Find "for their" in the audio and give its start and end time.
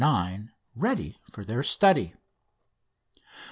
1.29-1.61